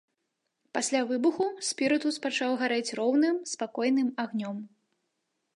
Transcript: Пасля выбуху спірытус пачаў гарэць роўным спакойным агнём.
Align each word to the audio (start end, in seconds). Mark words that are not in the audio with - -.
Пасля 0.77 1.01
выбуху 1.11 1.45
спірытус 1.69 2.17
пачаў 2.25 2.51
гарэць 2.63 2.95
роўным 3.03 3.35
спакойным 3.55 4.09
агнём. 4.25 4.57